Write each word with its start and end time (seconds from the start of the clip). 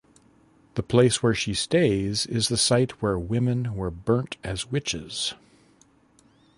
The 0.73 0.81
place 0.81 1.21
where 1.21 1.35
she 1.35 1.53
stays 1.53 2.25
is 2.25 2.47
the 2.47 2.57
site 2.57 3.03
where 3.03 3.19
women 3.19 3.75
were 3.75 3.91
burnt 3.91 4.37
as 4.43 4.65
witches. 4.71 5.35